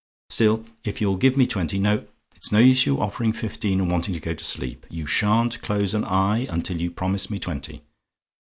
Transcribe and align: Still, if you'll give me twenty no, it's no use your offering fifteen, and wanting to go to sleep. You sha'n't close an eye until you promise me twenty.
Still, 0.31 0.65
if 0.83 0.99
you'll 0.99 1.15
give 1.15 1.37
me 1.37 1.45
twenty 1.45 1.77
no, 1.77 2.07
it's 2.35 2.51
no 2.51 2.57
use 2.57 2.87
your 2.87 3.03
offering 3.03 3.31
fifteen, 3.33 3.79
and 3.79 3.91
wanting 3.91 4.15
to 4.15 4.19
go 4.19 4.33
to 4.33 4.43
sleep. 4.43 4.87
You 4.89 5.05
sha'n't 5.05 5.61
close 5.61 5.93
an 5.93 6.05
eye 6.05 6.47
until 6.49 6.81
you 6.81 6.89
promise 6.89 7.29
me 7.29 7.37
twenty. 7.37 7.83